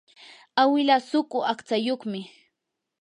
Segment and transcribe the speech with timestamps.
[0.61, 2.19] awilaa suqu aqtsayuqmi.